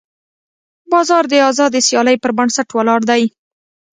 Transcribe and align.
بازار 0.91 1.23
د 1.29 1.33
ازادې 1.51 1.79
سیالۍ 1.87 2.15
پر 2.23 2.31
بنسټ 2.37 2.67
ولاړ 2.73 3.01
دی. 3.09 3.23